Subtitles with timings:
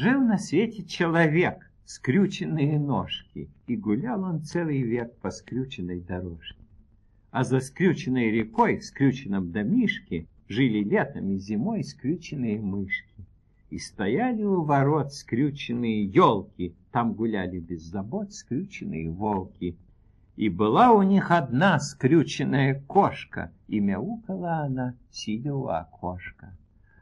[0.00, 6.62] Жил на свете человек, скрюченные ножки, и гулял он целый век по скрюченной дорожке.
[7.32, 13.26] А за скрюченной рекой, в скрюченном домишке, жили летом и зимой скрюченные мышки.
[13.70, 19.76] И стояли у ворот скрюченные елки, там гуляли без забот скрюченные волки.
[20.36, 26.56] И была у них одна скрюченная кошка, и мяукала она, сидя у окошка.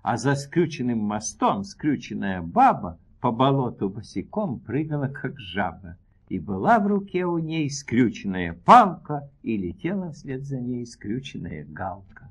[0.07, 5.97] А за скрюченным мостом скрюченная баба по болоту босиком прыгала, как жаба.
[6.29, 12.31] И была в руке у ней скрюченная палка, и летела вслед за ней скрюченная галка.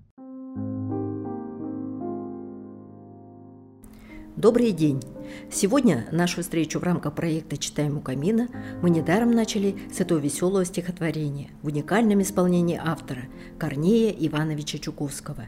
[4.37, 5.01] Добрый день!
[5.51, 8.47] Сегодня нашу встречу в рамках проекта «Читаем у камина»
[8.81, 13.23] мы недаром начали с этого веселого стихотворения в уникальном исполнении автора
[13.59, 15.47] Корнея Ивановича Чуковского.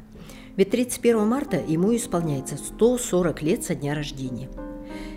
[0.57, 4.49] Ведь 31 марта ему исполняется 140 лет со дня рождения.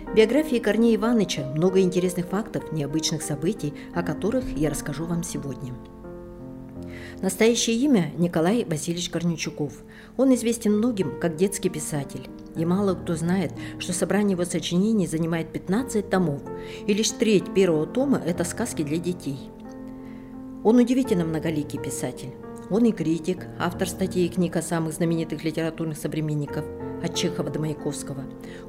[0.05, 5.73] В биографии Корнея Ивановича много интересных фактов, необычных событий, о которых я расскажу вам сегодня.
[7.23, 9.73] Настоящее имя– Николай Васильевич Корничуков.
[10.15, 12.29] Он известен многим как детский писатель.
[12.55, 16.41] И мало кто знает, что собрание его сочинений занимает 15 томов,
[16.85, 19.39] и лишь треть первого тома– это сказки для детей.
[20.63, 22.29] Он удивительно многоликий писатель.
[22.71, 26.63] Он и критик, автор статей и книг о самых знаменитых литературных современников,
[27.03, 28.23] от Чехова до Маяковского.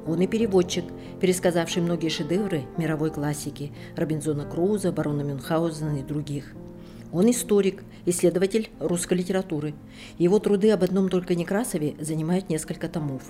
[0.05, 0.83] Он и переводчик,
[1.21, 6.51] пересказавший многие шедевры мировой классики– Робинзона Круза, барона Мюнхгаузена и других.
[7.13, 9.73] Он историк, исследователь русской литературы.
[10.17, 13.23] Его труды об одном только Некрасове занимают несколько томов.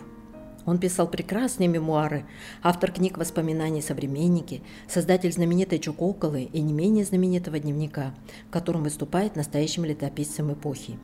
[0.66, 2.26] Он писал прекрасные мемуары,
[2.62, 8.14] автор книг воспоминаний современники, создатель знаменитой Чукоколы и не менее знаменитого дневника,
[8.48, 10.98] в котором выступает настоящим летописцем эпохи.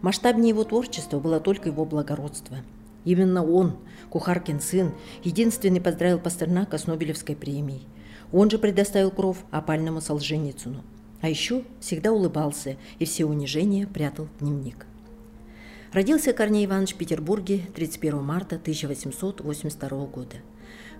[0.00, 2.56] Масштабнее его творчества было только его благородство.
[3.04, 3.76] Именно он,
[4.10, 7.86] Кухаркин сын, единственный поздравил Пастернака с Нобелевской премией.
[8.32, 10.82] Он же предоставил кров опальному Солженицыну.
[11.20, 14.86] А еще всегда улыбался и все унижения прятал в дневник.
[15.92, 20.36] Родился Корней Иванович в Петербурге 31 марта 1882 года.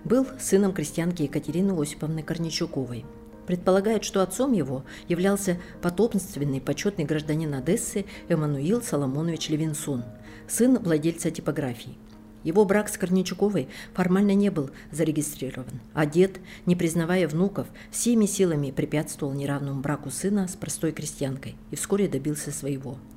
[0.03, 3.03] Был сыном крестьянки Екатерины Осиповны Корничуковой.
[3.47, 10.03] Предполагают, что отцом его являлся потомственный почетный гражданин Одессы Эммануил Соломонович Левинсон,
[10.47, 11.97] сын владельца типографии.
[12.43, 18.69] Его брак с Корничуковой формально не был зарегистрирован, а дед, не признавая внуков, всеми силами
[18.69, 22.99] препятствовал неравному браку сына с простой крестьянкой и вскоре добился своего–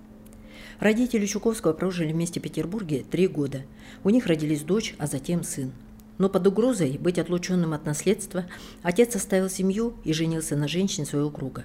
[0.78, 3.62] Родители Чуковского прожили вместе в Петербурге три года.
[4.04, 5.72] У них родились дочь, а затем сын.
[6.18, 8.44] Но под угрозой быть отлученным от наследства
[8.82, 11.64] отец оставил семью и женился на женщине своего круга.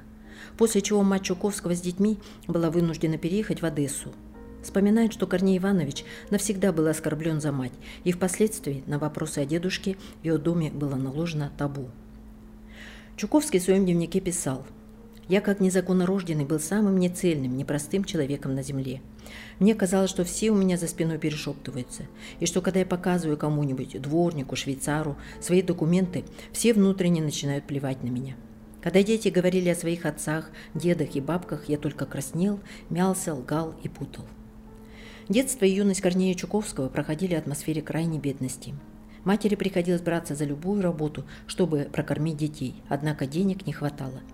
[0.57, 4.13] После чего мать Чуковского с детьми была вынуждена переехать в Одессу.
[4.63, 7.73] Вспоминает, что Корней Иванович навсегда был оскорблен за мать,
[8.03, 11.89] и впоследствии на вопросы о дедушке в его доме было наложено табу.
[13.17, 14.66] Чуковский в своем дневнике писал–
[15.27, 19.01] я, как незаконнорожденный, был самым нецельным, непростым человеком на земле.
[19.59, 22.03] Мне казалось, что все у меня за спиной перешептываются,
[22.39, 28.07] и что когда я показываю кому-нибудь, дворнику, швейцару, свои документы, все внутренне начинают плевать на
[28.07, 28.35] меня.
[28.81, 32.59] Когда дети говорили о своих отцах, дедах и бабках, я только краснел,
[32.89, 34.25] мялся, лгал и путал.
[35.29, 38.73] Детство и юность Корнея Чуковского проходили в атмосфере крайней бедности.
[39.23, 44.19] Матери приходилось браться за любую работу, чтобы прокормить детей, однако денег не хватало–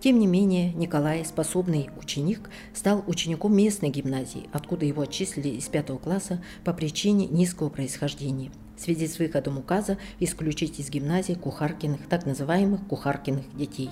[0.00, 5.98] тем не менее, Николай, способный ученик, стал учеником местной гимназии, откуда его отчислили из пятого
[5.98, 8.50] класса по причине низкого происхождения.
[8.76, 13.90] В связи с выходом указа исключить из гимназии кухаркиных, так называемых кухаркиных детей.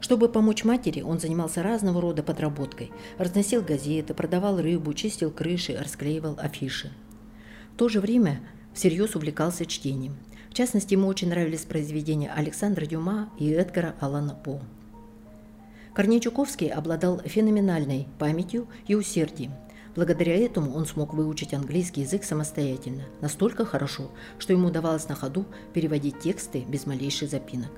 [0.00, 2.92] Чтобы помочь матери, он занимался разного рода подработкой.
[3.18, 6.92] Разносил газеты, продавал рыбу, чистил крыши, расклеивал афиши.
[7.74, 8.40] В то же время
[8.72, 10.16] всерьез увлекался чтением.
[10.56, 14.58] В частности, ему очень нравились произведения Александра Дюма и Эдгара Алана По.
[15.92, 16.18] Корней
[16.70, 19.52] обладал феноменальной памятью и усердием.
[19.94, 25.44] Благодаря этому он смог выучить английский язык самостоятельно, настолько хорошо, что ему удавалось на ходу
[25.74, 27.72] переводить тексты без малейших запинок.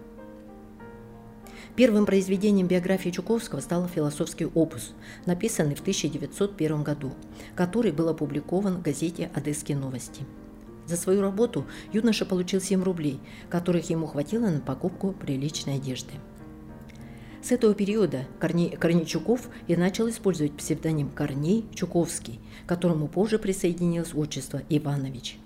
[1.74, 4.92] Первым произведением биографии Чуковского стал философский опус,
[5.26, 7.10] написанный в 1901 году,
[7.56, 10.24] который был опубликован в газете «Одесские новости».
[10.88, 13.20] За свою работу юноша получил 7 рублей,
[13.50, 16.14] которых ему хватило на покупку приличной одежды.
[17.42, 24.14] С этого периода Корней, Корнейчуков и начал использовать псевдоним Корней Чуковский, к которому позже присоединилось
[24.14, 25.38] отчество Иванович.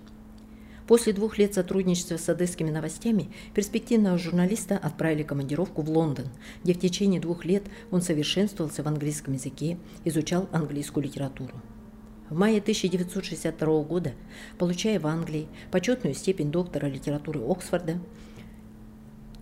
[0.87, 6.27] После двух лет сотрудничества с одесскими новостями перспективного журналиста отправили командировку в Лондон,
[6.63, 11.53] где в течение двух лет он совершенствовался в английском языке, изучал английскую литературу.
[12.33, 14.13] В мае 1962 года,
[14.57, 17.99] получая в Англии почетную степень доктора литературы Оксфорда,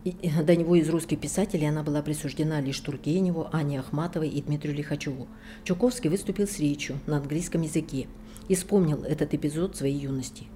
[0.03, 5.29] до него из русских писателей она была присуждена лишь Тургеневу, Ане Ахматовой и Дмитрию Лихачеву.
[5.63, 8.09] Чуковский выступил с речью на английском языке
[8.49, 10.47] и вспомнил этот эпизод своей юности.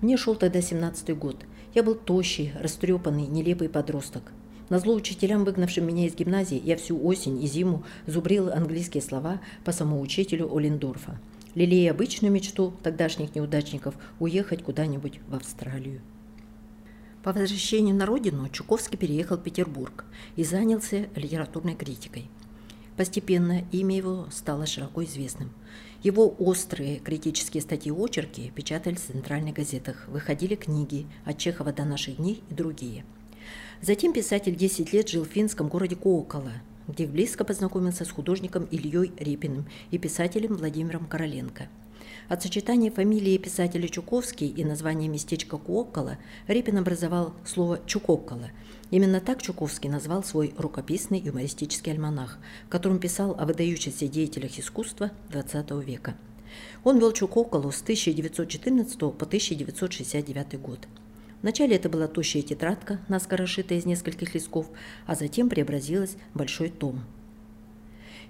[0.00, 1.36] Мне шел тогда 17-й год.
[1.76, 4.32] Я был тощий, растрепанный, нелепый подросток.
[4.68, 9.70] Назло учителям, выгнавшим меня из гимназии, я всю осень и зиму зубрил английские слова по
[9.70, 11.20] самоучителю Олендорфа,
[11.54, 16.00] лелея обычную мечту тогдашних неудачников уехать куда-нибудь в Австралию.
[17.22, 20.04] По возвращению на родину Чуковский переехал в Петербург
[20.36, 22.30] и занялся литературной критикой.
[22.96, 25.52] Постепенно имя его стало широко известным.
[26.02, 32.42] Его острые критические статьи-очерки печатались в центральных газетах, выходили книги «От Чехова до наших дней»
[32.50, 33.04] и другие.
[33.82, 36.54] Затем писатель 10 лет жил в финском городе Коокола,
[36.88, 41.68] где близко познакомился с художником Ильей Репиным и писателем Владимиром Короленко–
[42.28, 48.50] от сочетания фамилии писателя Чуковский и названия местечка Куоккола Репин образовал слово «Чукоккола».
[48.90, 55.10] Именно так Чуковский назвал свой рукописный юмористический альманах, в котором писал о выдающихся деятелях искусства
[55.30, 56.16] XX века.
[56.84, 60.86] Он вел Чукокколу с 1914 по 1969 год.
[61.42, 64.66] Вначале это была тощая тетрадка, наскоро из нескольких листков,
[65.06, 67.00] а затем преобразилась в большой том.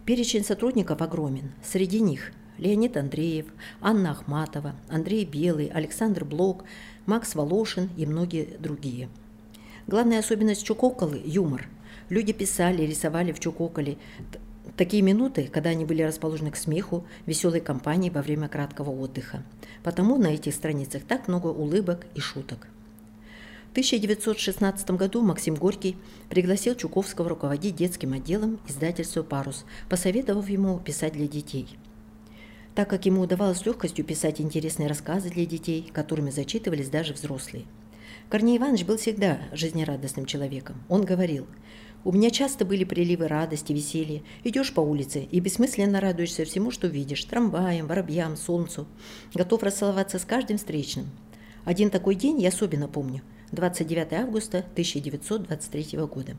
[0.05, 1.53] Перечень сотрудников огромен.
[1.63, 3.47] Среди них Леонид Андреев,
[3.81, 6.65] Анна Ахматова, Андрей Белый, Александр Блок,
[7.07, 9.09] Макс Волошин и многие другие.
[9.87, 11.67] Главная особенность Чукоколы– юмор.
[12.11, 13.97] Люди писали, рисовали в Чукоколе
[14.77, 19.43] такие минуты, когда они были расположены к смеху, веселой компании во время краткого отдыха.
[19.83, 22.69] Потому на этих страницах так много улыбок и шуток.
[23.79, 25.97] В 1916 году Максим Горький
[26.29, 31.69] пригласил Чуковского руководить детским отделом издательства «Парус», посоветовав ему писать для детей–
[32.75, 37.67] так как ему удавалось с легкостью писать интересные рассказы для детей, которыми зачитывались даже взрослые.
[38.29, 40.83] Корней Иванович был всегда жизнерадостным человеком.
[40.89, 41.47] Он говорил,
[42.05, 44.23] «У меня часто были приливы радости, веселья.
[44.43, 48.89] Идешь по улице и бессмысленно радуешься всему, что видишь, трамваям, воробьям, солнцу.
[49.35, 51.07] Готов расцеловаться с каждым встречным.
[51.65, 53.23] Один такой день я особенно помню–
[53.53, 56.37] 29 августа 1923 года.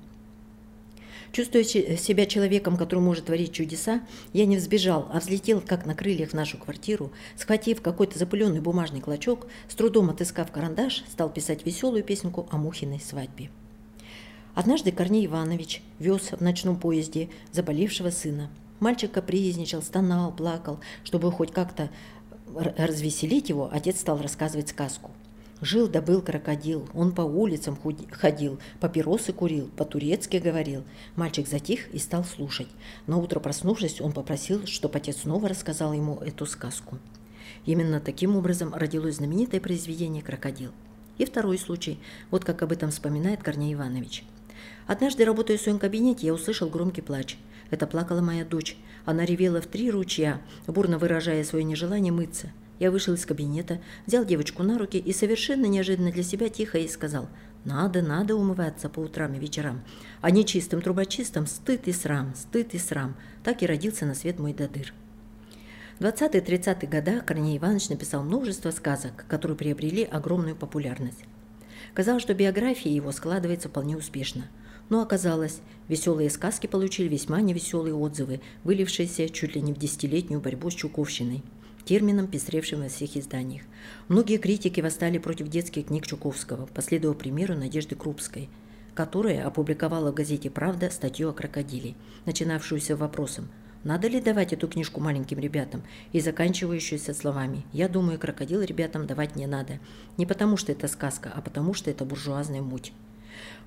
[1.31, 4.01] Чувствуя себя человеком, который может творить чудеса,
[4.33, 8.99] я не взбежал, а взлетел, как на крыльях в нашу квартиру, схватив какой-то запыленный бумажный
[8.99, 13.51] клочок, с трудом отыскав карандаш, стал писать веселую песенку о Мухиной свадьбе.
[14.55, 18.49] Однажды Корней Иванович вез в ночном поезде заболевшего сына.
[18.79, 20.79] Мальчик капризничал, стонал, плакал.
[21.03, 21.91] Чтобы хоть как-то
[22.55, 25.11] развеселить его, отец стал рассказывать сказку.
[25.61, 27.77] Жил да был крокодил, он по улицам
[28.11, 30.83] ходил, папиросы курил, по-турецки говорил.
[31.17, 32.69] Мальчик затих и стал слушать.
[33.07, 36.97] На утро проснувшись, он попросил, чтобы отец снова рассказал ему эту сказку.
[37.65, 40.71] Именно таким образом родилось знаменитое произведение «Крокодил».
[41.17, 41.99] И второй случай,
[42.31, 44.23] вот как об этом вспоминает Корней Иванович.
[44.87, 47.37] Однажды, работая в своем кабинете, я услышал громкий плач.
[47.69, 48.77] Это плакала моя дочь.
[49.03, 52.51] Она ревела в три ручья, бурно выражая свое нежелание мыться.
[52.79, 56.87] Я вышел из кабинета, взял девочку на руки и совершенно неожиданно для себя тихо ей
[56.87, 57.27] сказал
[57.65, 59.83] «Надо, надо умываться по утрам и вечерам,
[60.21, 63.17] а не чистым трубочистом стыд и срам, стыд и срам».
[63.43, 64.93] Так и родился на свет мой дадыр.
[65.99, 71.25] В 20-30-х годах Корней Иванович написал множество сказок, которые приобрели огромную популярность.
[71.93, 74.47] Казалось, что биография его складывается вполне успешно.
[74.87, 80.69] Но оказалось, веселые сказки получили весьма невеселые отзывы, вылившиеся чуть ли не в десятилетнюю борьбу
[80.69, 81.43] с Чуковщиной–
[81.89, 83.63] термином, пестревшим во всех изданиях.
[84.09, 88.47] Многие критики восстали против детских книг Чуковского, последовав примеру Надежды Крупской,
[88.93, 91.95] которая опубликовала в газете «Правда» статью о крокодиле,
[92.27, 93.47] начинавшуюся вопросом
[93.83, 95.81] «Надо ли давать эту книжку маленьким ребятам?»
[96.13, 99.79] и заканчивающуюся словами «Я думаю, крокодил ребятам давать не надо.
[100.17, 102.93] Не потому, что это сказка, а потому, что это буржуазная муть».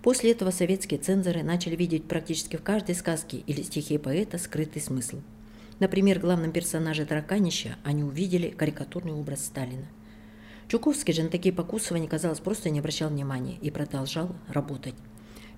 [0.00, 5.22] После этого советские цензоры начали видеть практически в каждой сказке или стихе поэта скрытый смысл–
[5.78, 9.86] Например, главном персонаже «Тараканища» они увидели карикатурный образ Сталина.
[10.68, 14.94] Чуковский же на такие покусывания, казалось, просто не обращал внимания и продолжал работать.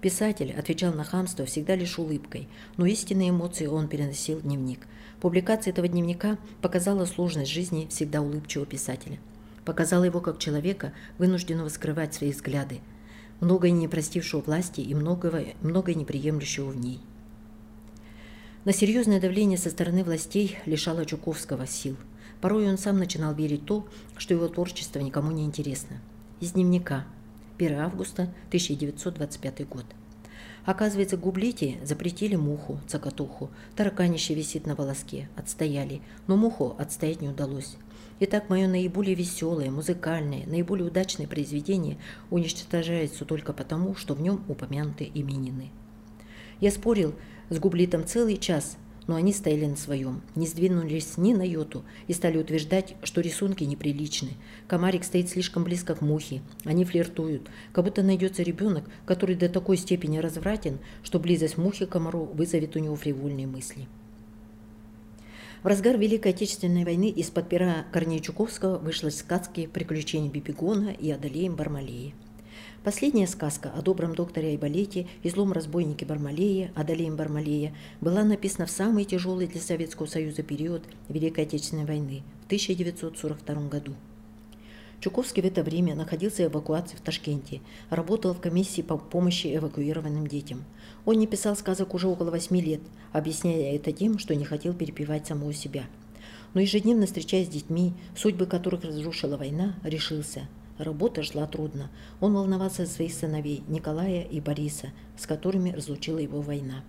[0.00, 4.86] Писатель отвечал на хамство всегда лишь улыбкой, но истинные эмоции он переносил в дневник.
[5.20, 9.18] Публикация этого дневника показала сложность жизни всегда улыбчивого писателя.
[9.64, 12.80] Показала его как человека, вынужденного скрывать свои взгляды,
[13.40, 17.00] многое не простившего власти и многое, многое неприемлющего в ней.
[18.64, 21.98] На серьезное давление со стороны властей лишало Чуковского сил.
[22.40, 26.00] Порой он сам начинал верить то, что его творчество никому не интересно.
[26.40, 27.04] Из дневника.
[27.58, 29.84] 1 августа 1925 год.
[30.64, 33.50] Оказывается, гублите запретили муху, цокотуху.
[33.76, 35.28] Тараканище висит на волоске.
[35.36, 36.00] Отстояли.
[36.26, 37.76] Но муху отстоять не удалось.
[38.20, 41.98] Итак, мое наиболее веселое, музыкальное, наиболее удачное произведение
[42.30, 45.70] уничтожается только потому, что в нем упомянуты именины.
[46.60, 47.14] Я спорил
[47.54, 52.12] с гублитом целый час, но они стояли на своем, не сдвинулись ни на йоту и
[52.12, 54.30] стали утверждать, что рисунки неприличны.
[54.66, 59.76] Комарик стоит слишком близко к мухе, они флиртуют, как будто найдется ребенок, который до такой
[59.76, 63.86] степени развратен, что близость мухи к комару вызовет у него фривольные мысли.
[65.62, 71.54] В разгар Великой Отечественной войны из-под пера Корнея Чуковского вышла сказки «Приключения Бибигона» и «Одолеем
[71.54, 72.12] Бармалея».
[72.84, 78.70] Последняя сказка о добром докторе Айболете и злом разбойнике Бармалее, Адалеем Бармалея, была написана в
[78.70, 83.94] самый тяжелый для Советского Союза период Великой Отечественной войны в 1942 году.
[85.00, 90.26] Чуковский в это время находился в эвакуации в Ташкенте, работал в комиссии по помощи эвакуированным
[90.26, 90.62] детям.
[91.06, 95.26] Он не писал сказок уже около восьми лет, объясняя это тем, что не хотел перепевать
[95.26, 95.84] самого себя.
[96.52, 100.48] Но ежедневно встречаясь с детьми, судьбы которых разрушила война, решился.
[100.78, 101.90] Работа шла трудно.
[102.20, 106.84] Он волновался за своих сыновей Николая и Бориса, с которыми разлучила его война.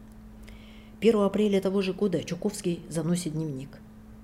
[1.01, 3.79] 1 апреля того же года Чуковский заносит дневник.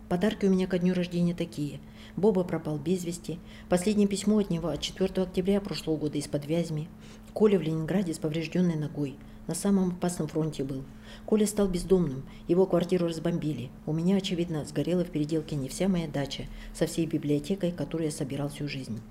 [0.09, 1.79] Подарки у меня ко дню рождения такие–
[2.17, 3.39] Боба пропал без вести.
[3.69, 6.89] Последнее письмо от него от 4 октября прошлого года из-под Вязьми.
[7.33, 9.15] Коля в Ленинграде с поврежденной ногой.
[9.47, 10.83] На самом опасном фронте был.
[11.25, 12.23] Коля стал бездомным.
[12.47, 13.69] Его квартиру разбомбили.
[13.85, 18.11] У меня, очевидно, сгорела в переделке не вся моя дача со всей библиотекой, которую я
[18.11, 19.01] собирал всю жизнь.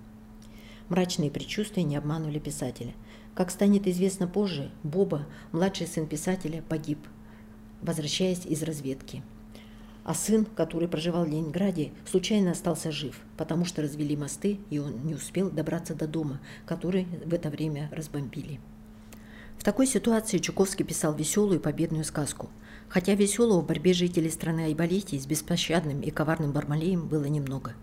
[0.91, 2.95] Мрачные предчувствия не обманывали писателя.
[3.37, 6.99] Как станет известно позже, Боба, младший сын писателя, погиб,
[7.81, 9.23] возвращаясь из разведки.
[10.03, 15.07] А сын, который проживал в Ленинграде, случайно остался жив, потому что развели мосты, и он
[15.07, 18.59] не успел добраться до дома, который в это время разбомбили.
[19.59, 22.49] В такой ситуации Чуковский писал веселую победную сказку.
[22.89, 27.75] Хотя веселого в борьбе жителей страны Айболитии с беспощадным и коварным Бармалеем было немного.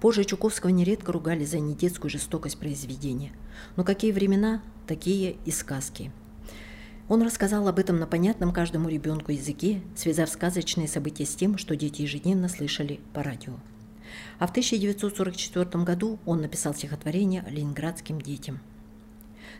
[0.00, 3.32] Позже Чуковского нередко ругали за недетскую жестокость произведения.
[3.76, 6.10] Но какие времена, такие и сказки–
[7.10, 11.74] он рассказал об этом на понятном каждому ребенку языке, связав сказочные события с тем, что
[11.74, 13.54] дети ежедневно слышали по радио.
[14.38, 18.60] А в 1944 году он написал стихотворение ленинградским детям.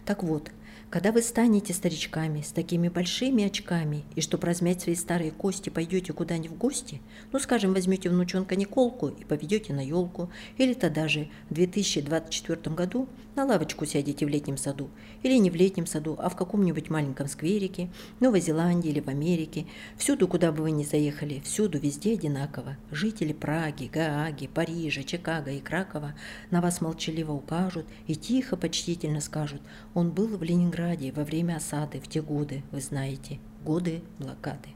[0.07, 0.53] Так вот,
[0.91, 6.13] когда вы станете старичками с такими большими очками, и чтобы размять свои старые кости, пойдете
[6.13, 11.29] куда-нибудь в гости, ну, скажем, возьмете внучонка Николку и поведете на елку, или тогда же
[11.49, 14.91] в 2024 году на лавочку сядете в летнем саду,
[15.23, 19.67] или не в летнем саду, а в каком-нибудь маленьком скверике, Новой Зеландии или в Америке,
[19.97, 22.77] всюду, куда бы вы ни заехали, всюду, везде одинаково.
[22.91, 26.15] Жители Праги, Гааги, Парижа, Чикаго и Кракова
[26.51, 29.63] на вас молчаливо укажут и тихо, почтительно скажут,
[29.95, 34.71] он был в Ленинграде во время осады в те годы, вы знаете, годы блокады,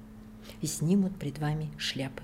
[0.61, 2.23] и снимут пред вами шляпы.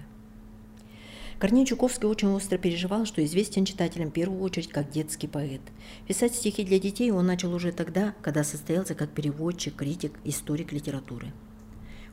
[1.41, 5.63] Корней Чуковский очень остро переживал, что известен читателям в первую очередь как детский поэт.
[6.07, 11.33] Писать стихи для детей он начал уже тогда, когда состоялся как переводчик, критик, историк литературы.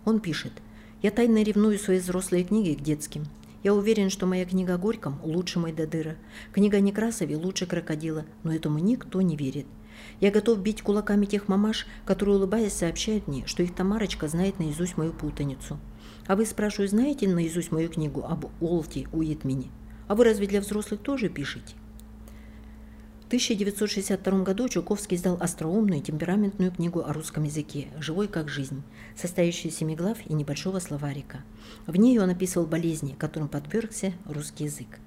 [0.05, 0.53] Он пишет
[1.01, 3.25] «Я тайно ревную свои взрослые книги к детским.
[3.63, 6.15] Я уверен, что моя книга о Горьком лучше Майдадыра,
[6.53, 9.65] книга Некрасове лучше Крокодила, но этому никто не верит.
[10.21, 14.95] Я готов бить кулаками тех мамаш, которые, улыбаясь, сообщают мне, что их Тамарочка знает наизусть
[14.95, 15.79] мою путаницу.
[16.27, 19.71] А вы, спрашиваю, знаете наизусть мою книгу об Олте Уитмине?
[20.07, 21.75] А вы разве для взрослых тоже пишете?
[23.23, 28.83] В 1962 году Чуковский издал остроумную и темпераментную книгу о русском языке «Живой как жизнь»,
[29.15, 31.43] состоящую из семи глав и небольшого словарика.
[31.85, 34.99] В ней он описывал болезни, которым подвергся русский язык.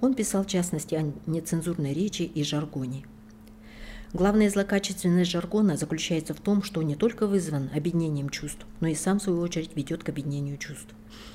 [0.00, 3.04] Он писал, в частности, о нецензурной речи и жаргоне–
[4.12, 8.94] Главная злокачественность жаргона заключается в том, что он не только вызван объединением чувств, но и
[8.94, 10.94] сам, в свою очередь, ведет к объединению чувств.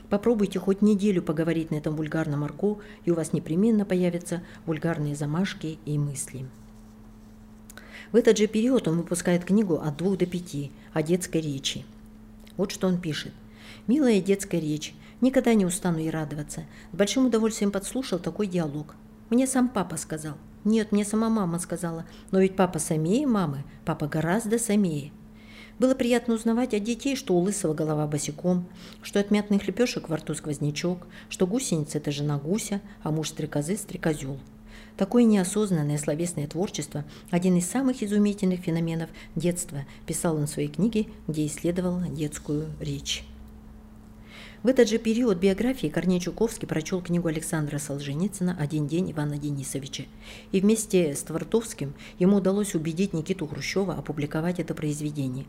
[0.10, 5.80] Попробуйте хоть неделю поговорить на этом вульгарном арго, и у вас непременно появятся вульгарные замашки
[5.86, 6.46] и мысли.
[8.12, 11.86] В этот же период он выпускает книгу от двух до пяти о детской речи.
[12.58, 13.34] Вот что он пишет.
[13.88, 14.94] «Милая детская речь.
[15.22, 16.66] Никогда не устану ей радоваться.
[16.92, 18.96] С большим удовольствием подслушал такой диалог.
[19.30, 22.06] Мне сам папа сказал– нет, мне сама мама сказала.
[22.32, 25.12] Но ведь папа самее мамы, папа гораздо самее.
[25.80, 28.68] Было приятно узнавать от детей, что у лысого голова босиком,
[29.01, 33.75] что от мятных лепешек во рту сквознячок, что гусеница– это жена гуся, а муж стрекозы–
[33.77, 34.38] стрекозел.
[34.96, 41.08] Такое неосознанное словесное творчество– один из самых изумительных феноменов детства, писал он в своей книге,
[41.27, 43.24] где исследовал детскую речь.
[44.63, 50.03] В этот же период биографии Корней Чуковский прочел книгу Александра Солженицына «Один день Ивана Денисовича».
[50.51, 55.48] И вместе с Твартовским ему удалось убедить Никиту Хрущева опубликовать это произведение.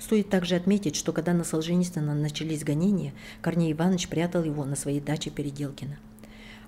[0.00, 4.98] Стоит также отметить, что когда на Солженицына начались гонения, Корней Иванович прятал его на своей
[4.98, 5.96] даче Переделкино.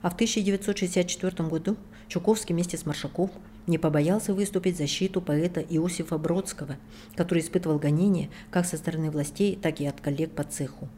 [0.00, 1.76] А в 1964 году
[2.06, 3.32] Чуковский вместе с Маршаком
[3.66, 6.76] не побоялся выступить в защиту поэта Иосифа Бродского,
[7.16, 10.88] который испытывал гонения как со стороны властей, так и от коллег по цеху.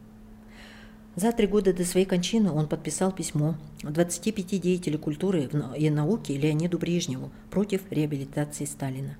[1.17, 6.79] За три года до своей кончины он подписал письмо 25 деятелей культуры и науки Леониду
[6.79, 9.17] Брежневу против реабилитации Сталина.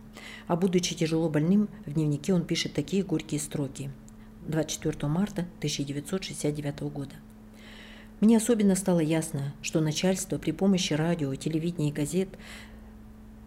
[0.47, 3.91] А будучи тяжело больным, в дневнике он пишет такие горькие строки.
[4.47, 7.15] 24 марта 1969 года.
[8.21, 12.29] Мне особенно стало ясно, что начальство при помощи радио, телевидения и газет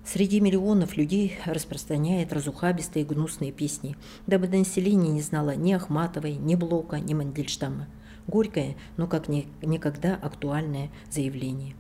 [0.04, 7.00] среди миллионов людей распространяет разухабистые гнусные песни, дабы население не знало ни Ахматовой, ни Блока,
[7.00, 7.88] ни Мандельштама–
[8.30, 11.74] Горькое, но как ни, никогда актуальное заявление.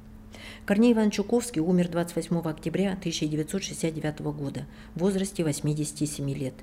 [0.65, 4.65] Корней Иван Чуковский умер 28 октября 1969 года
[4.95, 6.55] в возрасте 87 лет.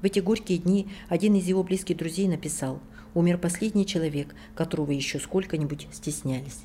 [0.00, 2.80] В эти горькие дни один из его близких друзей написал
[3.12, 6.60] «Умер последний человек, которого еще сколько-нибудь стеснялись».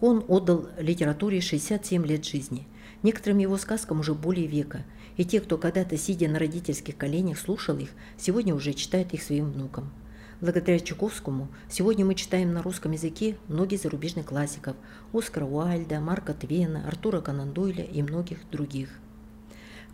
[0.00, 2.66] Он отдал литературе 67 лет жизни.
[3.04, 4.84] Некоторым его сказкам уже более века,
[5.16, 9.52] и те, кто когда-то, сидя на родительских коленях, слушал их, сегодня уже читают их своим
[9.52, 9.92] внукам–
[10.42, 14.74] Благодаря Чуковскому сегодня мы читаем на русском языке многие зарубежных классиков–
[15.12, 18.88] Оскара Уайльда, Марка Твена, Артура Конан Дойля и многих других.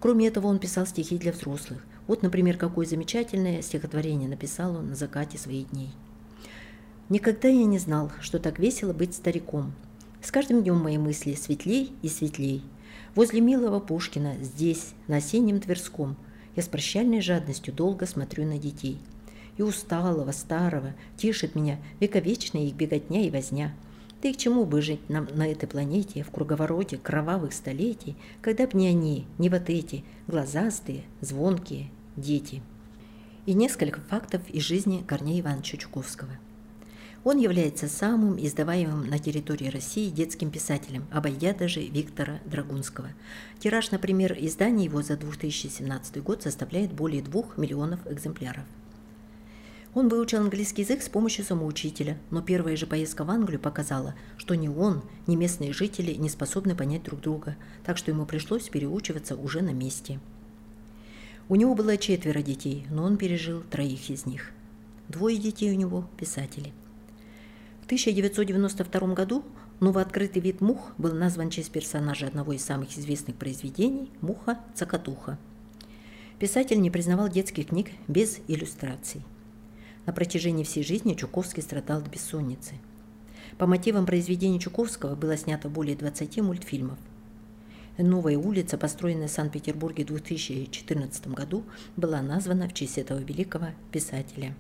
[0.01, 1.85] Кроме этого, он писал стихи для взрослых.
[2.07, 5.91] Вот, например, какое замечательное стихотворение написал он на закате своих дней.
[7.11, 9.75] «Никогда я не знал, что так весело быть стариком.
[10.23, 12.65] С каждым днем мои мысли светлей и светлей.
[13.15, 16.17] Возле милого Пушкина, здесь, на осеннем Тверском,
[16.57, 18.99] я с прощальной жадностью долго смотрю на детей–
[19.59, 23.75] и усталого, старого, тишит меня вековечная их беготня и возня.
[24.23, 28.67] Да и к чему бы жить нам на этой планете в круговороте кровавых столетий, когда
[28.67, 32.63] б не они, не вот эти, глазастые, звонкие дети.
[33.47, 36.33] И несколько фактов из жизни Корнея Ивановича Чуковского.
[37.25, 43.09] Он является самым издаваемым на территории России детским писателем, обойдя даже Виктора Драгунского.
[43.59, 48.65] Тираж, например, издания его за 2017 год составляет более 2 миллионов экземпляров.
[49.99, 54.55] Он выучил английский язык с помощью самоучителя, но первая же поездка в Англию показала, что
[54.55, 59.35] ни он, ни местные жители не способны понять друг друга, так что ему пришлось переучиваться
[59.35, 60.21] уже на месте.
[61.49, 64.53] У него было четверо детей, но он пережил троих из них.
[65.09, 66.73] Двое детей у него– писатели.
[67.83, 69.43] В 1992 году
[69.81, 75.39] новооткрытый вид мух был назван в честь персонажа одного из самых известных произведений– муха-цокотуха.
[76.39, 79.23] Писатель не признавал детских книг без иллюстраций–
[80.09, 82.77] на протяжении всей жизни Чуковский страдал от бессонницы.
[83.59, 86.99] По мотивам произведений Чуковского было снято более 20 мультфильмов.
[87.99, 91.63] Новая улица, построенная в Санкт-Петербурге в 2014 году,
[91.99, 94.55] была названа в честь этого великого писателя.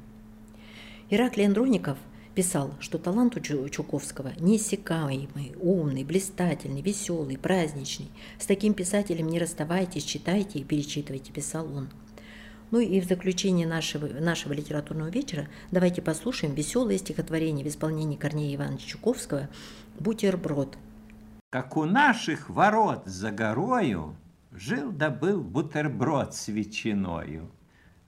[1.08, 1.96] Ираклий Андроников
[2.34, 8.10] писал, что талант у Чуковского неиссякаемый, умный, блистательный, веселый, праздничный.
[8.38, 11.88] С таким писателем не расставайтесь, читайте и перечитывайте, писал он.
[12.70, 18.54] Ну и в заключение нашего, нашего литературного вечера давайте послушаем веселое стихотворение в исполнении Корнея
[18.56, 19.48] Ивановича Чуковского
[19.98, 20.76] «Бутерброд».
[21.50, 24.16] Как у наших ворот за горою
[24.52, 27.50] Жил да был бутерброд с ветчиною.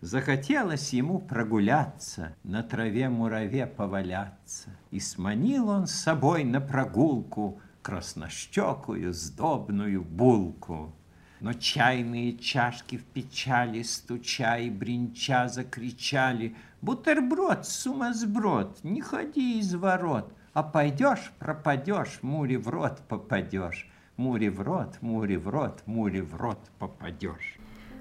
[0.01, 9.13] Захотелось ему прогуляться, На траве мураве поваляться, И сманил он с собой на прогулку Краснощекую
[9.15, 10.95] сдобную булку.
[11.41, 20.33] Но чайные чашки в печали, стуча и бренча, закричали, «Бутерброд, сумасброд, не ходи из ворот,
[20.53, 26.35] а пойдешь, пропадешь, мури в рот попадешь, мури в рот, мури в рот, мури в
[26.37, 27.59] рот попадешь».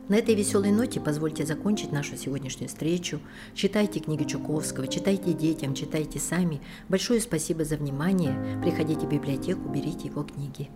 [0.10, 3.19] На этой веселой ноте позвольте закончить нашу сегодняшнюю встречу.
[3.54, 6.62] Читайте книги Чуковского, читайте детям, читайте сами.
[6.89, 8.60] Большое спасибо за внимание.
[8.62, 10.69] Приходите в библиотеку, берите его книги.